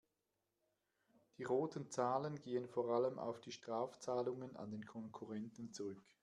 [1.37, 6.01] Die roten Zahlen gehen vor allem auf die Strafzahlungen an den Konkurrenten zurück.